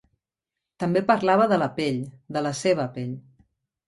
També 0.83 1.03
parlava 1.11 1.45
de 1.51 1.59
la 1.63 1.67
pell, 1.75 1.99
de 2.39 2.43
la 2.47 2.53
seva 2.61 2.87
pell. 2.97 3.13